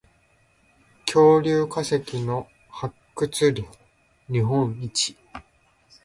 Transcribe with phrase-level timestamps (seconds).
[1.05, 3.63] 恐竜化石の発掘量
[4.31, 5.15] 日本一